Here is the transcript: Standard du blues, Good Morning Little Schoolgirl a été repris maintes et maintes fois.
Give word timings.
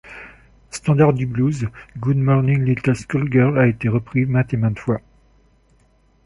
Standard 0.71 1.13
du 1.13 1.27
blues, 1.27 1.67
Good 1.99 2.17
Morning 2.17 2.65
Little 2.65 2.95
Schoolgirl 2.95 3.59
a 3.59 3.67
été 3.67 3.87
repris 3.87 4.25
maintes 4.25 4.51
et 4.51 4.57
maintes 4.57 4.79
fois. 4.79 4.99